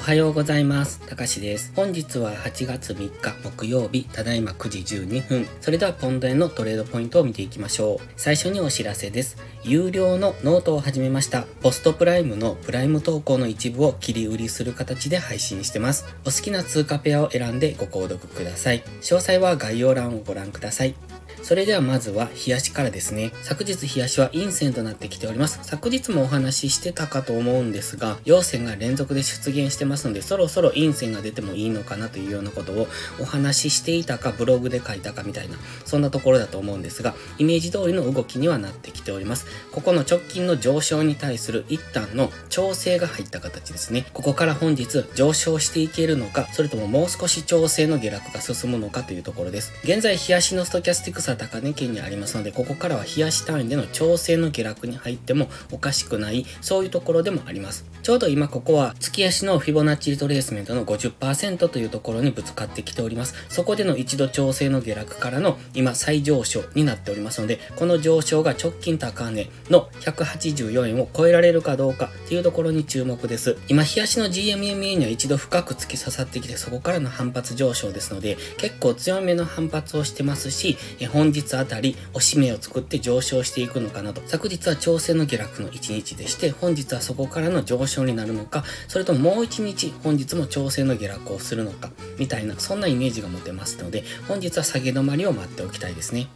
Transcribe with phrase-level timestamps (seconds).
[0.00, 0.98] おはようございます。
[1.06, 1.72] たかしです。
[1.76, 5.46] 本日は8月3日木曜日、ただいま9時12分。
[5.60, 8.08] それではポンド円のトレードポイントを見ていきましょう。
[8.16, 9.36] 最初にお知らせです。
[9.62, 11.42] 有料のノートを始めました。
[11.60, 16.06] ポストプライムのプライム投稿の一部を切り売りする形で配信してます。
[16.22, 18.82] お好きな通貨ペアを選んでご購読ください。
[19.02, 20.94] 詳細は概要欄をご覧ください。
[21.42, 23.32] それではまずは冷やしからですね。
[23.42, 25.58] 昨日冷やしは陰線となってきております。
[25.62, 39.46] 昨日もお話ししてたかと思うんですが、陽線が連続で出現してますので、そろそろ陰線が出てもいいのかなというようなことをお話ししていたか、ブログで書いたかみたいな、そんなところだと思うんですが、イメージ通りの動きにはなってきております。
[39.72, 44.06] ここの直近の上昇に対する一旦の調整が入った形ですね。
[44.12, 49.72] ここから本日上昇していけるのか、それとももう少し調整の下落が進むのかというところです。
[49.84, 57.84] 現在、冷やしのストキャスティク高値圏にありますので、ここからは冷やし単位での調整の下落に入ってもおかしくない、そういうところでもあります。
[58.02, 63.34] ちょうど今ここは月足のフィボナッチリトレースメントの50%というところにぶつかってきております。
[63.48, 73.58] そこでの一度調整の下落からの今再上昇になっておりますので、この上昇が直近高値の184円を超えられるかどうかっていうところに注目です。
[73.68, 84.22] 今、冷やしの GMMA には一度深く突き刺さってきて、そこからの反発上昇ですので、結構強めの反発をしてますし、え本本日あたり押し目を作って上昇していくのかなど。
[84.24, 96.28] 昨日は調整の下落の1日でして、本日はそこからの上昇になるのか、それとももう1日本日も調整の下落をするのか、みたいな、そんなイメージが持てますので、本日は下げ止まりを待っておきたいですね。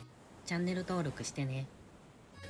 [0.45, 1.67] チャンネル登録してね。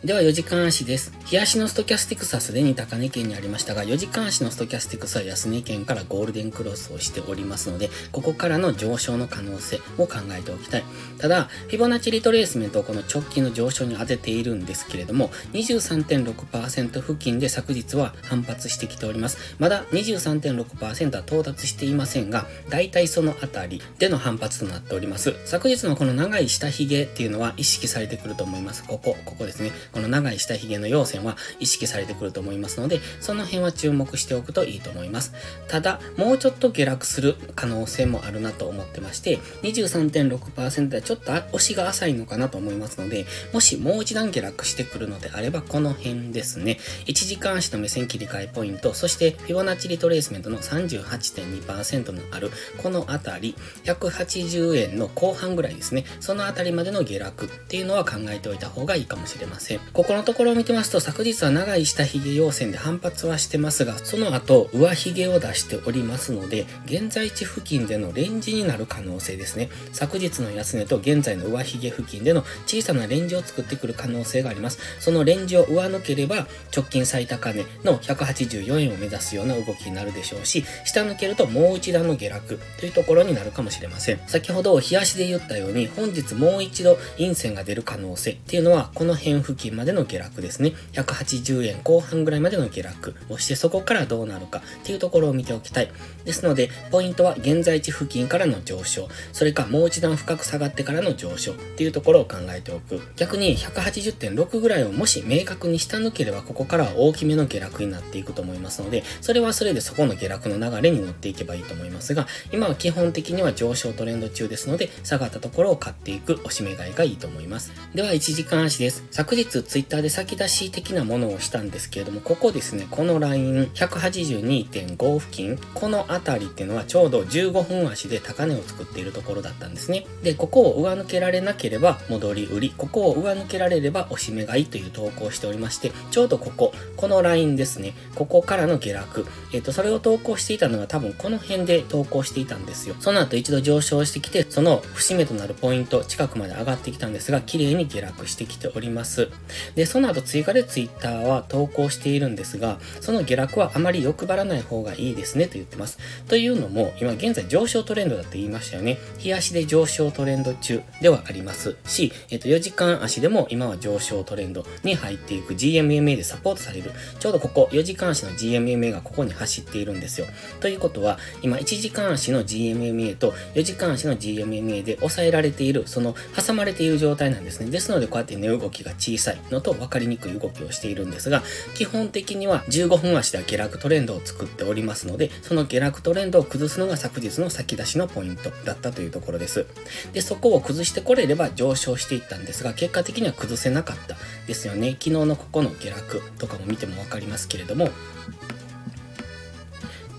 [0.04, 1.14] では4時間足です。
[1.32, 10.84] 冷やしのストキャスティクスはすでに高値圏にありましたが、4時間足のストキャスティクスは安値圏からゴールデンクロスをしておりますので、ここからの上昇の可能性を考えておきたい。
[11.16, 19.56] ただ、フィボナチリトレースメントをこの直近の上昇に当てているんですけれども、23.6%付近で昨日は反発してきております。
[19.58, 25.34] まだ23.6%は到達していませんが、大体そのあたりでの反発となっております。
[25.46, 28.84] 昨日のこの長い下髭っていうのは意識されてくると思います。
[28.84, 29.72] ここ、ここですね。
[29.94, 35.32] この長い下髭の陽線は意識されてくると思いますので、その辺は注目しておくといいと思います。
[35.68, 46.78] ただ、もうちょっと下落する可能性もあるなと思ってまして、23.6%はちょっと押しが浅いのかなと思いますので、もしもう一段下落してくるのであれば、この辺ですね。
[47.06, 56.04] 1時間足の目線切り替えポイント、そしてフィボナッチリトレースメントの38.2%のある、このあたり、180円の後半ぐらいですね。
[56.20, 59.83] そのあたりまでの下落っていうのは考えておいた方がいいかもしれません。
[59.92, 69.70] ここのところを見てますと、昨日は長い下髭陽線で反発はしてますが、その後、上髭を出しておりますので、現在地付近でのレンジになる可能性ですね。
[69.92, 74.78] 昨日の安値と現在の上髭付近での小さなレンジを作ってくる可能性があります。
[74.98, 84.20] そのレンジを上抜ければ、直近最高値の184円を目指すような動きになるでしょうし、下抜けるともう一段の下落というところになるかもしれません。
[84.26, 90.72] 先ほど、冷やしで言ったように、本日もう一度陰線が出る可能性っていうのは、この辺付近までの下落ですね。
[90.92, 95.90] 180円後半ぐらいまでの下落をして、そこからどうなるかっていうところを見ておきたい。
[96.24, 103.00] ですので、ポイントは現在地付近からの上昇、それかもう一段深く下がってからの上昇っていうところを考えておく。
[103.16, 117.72] 逆に180.6ぐらいをもし明確に下抜ければ、ここからは大きめの下落になっていくと思いますので、それはそれでそこの下落の流れに乗っていけばいいと思いますが、今は基本的には上昇トレンド中ですので、下がったところを買っていく押し目買いがいいと思います。
[117.94, 119.04] では、1時間足です。
[119.10, 130.06] 昨日、ツイッターで先出し的なものをしたんですけれども、ここですね、このライン、182.5付近、この辺りっていうのはちょうど15分足で高値を作っているところだったんですね。
[130.22, 142.94] で、ここを上抜けられなければ戻り売り、ここを上抜けられれば押し目買いという投稿をしておりまして、ちょうどここ、このラインですね、ここからの下落、えっ、と、それを投稿していたのが多分この辺で投稿していたんですよ。
[143.00, 149.28] その後一度上昇してきて、その節目となるポイント近くまで上がってきたんですが、綺麗に下落してきております。
[149.74, 155.98] で、その後追加でツイッターは投稿しているんですが、その下落はあまり欲張らない方がいいですねと言ってます。
[156.28, 158.98] というのも、今現在上昇トレンドだって言いましたよね。
[159.18, 166.92] 日足で上昇トレンド中ではありますし、えっと、4時間足でも今は上昇トレンドに入っていく GMMA でサポートされる。
[167.18, 170.26] ちょうどここ、4時間足の GMMA がここに走っているんですよ。
[170.60, 177.70] ということは、今1時間足の GMMA と4時間足の GMMA で抑えられている、その挟まれている状態なんですね。
[177.70, 181.42] ですので、こうやって値動きが小さいのと分かりにくい動きをしているんですが、
[181.74, 189.66] 基本的には15分足では下落トレンドを作っておりますので、その下落トレンドを崩すのが昨日の先出しのポイントだったというところです。
[190.12, 194.16] で、そこを崩してこれれば上昇していったんですが、結果的には崩せなかった
[194.46, 194.92] ですよね。
[194.92, 197.90] 昨日のここの下落とかも見ても分かりますけれども、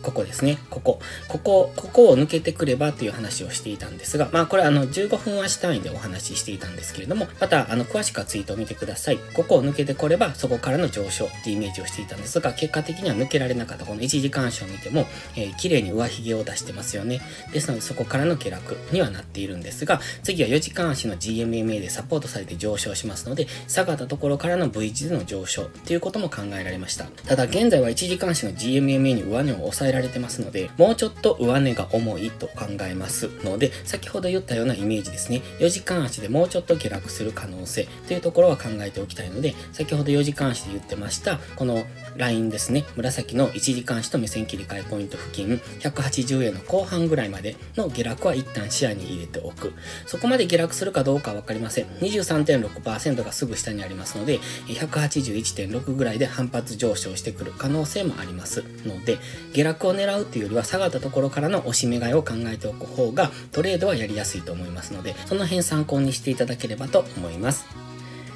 [0.06, 0.60] ここですね。
[0.70, 1.00] ここ。
[1.28, 9.18] ここ、ここを抜けてくればという話をしていたんですが、まあこれあの15分足単位でお話ししていたんですけれども、またあの詳しくはツイートを見てください。
[9.34, 17.20] ここを抜けてこればそこからの上昇っていうイメージをしていたんですが、結果的には抜けられなかったこの1時間足を見ても、えー、綺麗に上髭を出してますよね。
[17.52, 27.06] ですのでそこからの下落にはなっているんですが、次は4時間足の GMMA でサポートされて上昇しますので、下がったところからの V 字での上昇っていうことも考えられました。
[27.06, 35.42] ただ現在は1時間足の GMMA に上値を抑えられてますので、もうちょっと上値が重いと考えますので、先ほど言ったようなイメージですね。
[35.60, 42.86] 4時間足でもうちょっと下落する可能性というところは考えておきたいので、先ほど4時間足で言ってました、このラインですね。
[42.96, 49.74] 紫の1時間足と目線切り替えポイント付近、180円の後半ぐらいまでの下落は一旦視野に入れておく。
[50.06, 51.86] そこまで下落するかどうかはわかりません。
[51.86, 59.18] 23.6%がすぐ下にありますので、181.6ぐらいで反発上昇してくる可能性もありますので、
[59.54, 67.66] 下落を狙うっていうよりは下がったところからの押し目買いを考えておく方がトレードはやりやすいと思いますので、その辺参考にしていただければと思います。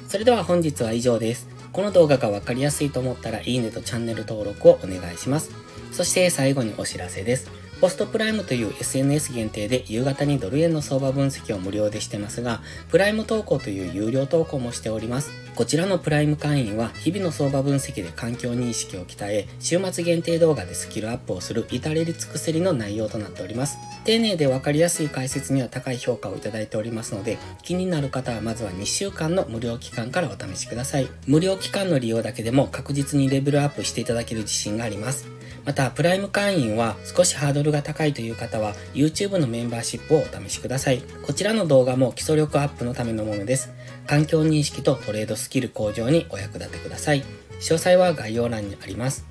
[0.08, 1.48] それでは本日は以上です。
[1.72, 5.52] この動画がわかりやすいと思ったらいいねとチャンネル登録をお願いします。
[5.92, 7.50] そして最後にお知らせです。
[7.80, 12.60] ポストプライムという SNS 限定で夕方にドル円の相場分析を無料でしてますが、
[12.90, 15.30] プライム投稿という有料投稿もしております。
[15.54, 23.76] こちらのプライム会員は日々の相場分析で環境認識を鍛え、週末限定動画でスキルアップをする至れり尽くせりの内容となっております。
[24.04, 31.08] 丁寧でわかりやすい解説には高い評価をいただいておりますので、気になる方はまずは2週間の無料期間からお試しください。
[31.26, 35.26] 無料期間の利用だけでも確実にレベルアップしていただける自信があります。
[35.64, 41.02] また、プライム会員は少しハードルが高いという方は YouTube のメンバーシップをお試しください。
[41.22, 43.70] こちらの動画も基礎力アップのためのものです。
[44.06, 47.22] 環境認識とトレードスキル向上にお役立てください。
[47.60, 49.24] 詳細は概要欄にあります。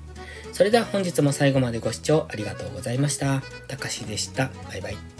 [0.52, 3.42] それでは本日も最後までご視聴ありがとうございました。
[3.68, 4.50] たかしでした。
[4.68, 5.19] バイバイ。